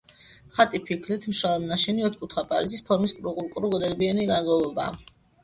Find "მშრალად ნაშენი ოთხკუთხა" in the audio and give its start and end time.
1.33-2.45